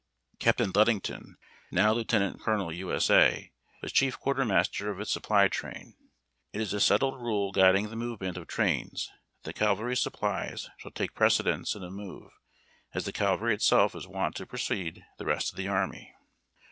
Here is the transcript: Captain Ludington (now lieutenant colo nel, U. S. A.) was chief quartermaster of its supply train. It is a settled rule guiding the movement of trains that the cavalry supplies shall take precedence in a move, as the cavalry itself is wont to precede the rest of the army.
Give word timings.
Captain 0.39 0.71
Ludington 0.73 1.37
(now 1.69 1.93
lieutenant 1.93 2.41
colo 2.41 2.57
nel, 2.57 2.71
U. 2.71 2.91
S. 2.91 3.11
A.) 3.11 3.51
was 3.83 3.91
chief 3.91 4.17
quartermaster 4.19 4.89
of 4.89 4.99
its 4.99 5.11
supply 5.13 5.47
train. 5.47 5.95
It 6.53 6.59
is 6.59 6.73
a 6.73 6.79
settled 6.79 7.21
rule 7.21 7.51
guiding 7.51 7.91
the 7.91 7.95
movement 7.95 8.35
of 8.35 8.47
trains 8.47 9.11
that 9.43 9.53
the 9.53 9.53
cavalry 9.53 9.95
supplies 9.95 10.71
shall 10.79 10.89
take 10.89 11.13
precedence 11.13 11.75
in 11.75 11.83
a 11.83 11.91
move, 11.91 12.31
as 12.95 13.05
the 13.05 13.13
cavalry 13.13 13.53
itself 13.53 13.93
is 13.93 14.07
wont 14.07 14.33
to 14.37 14.47
precede 14.47 15.03
the 15.19 15.25
rest 15.25 15.51
of 15.51 15.55
the 15.57 15.67
army. 15.67 16.11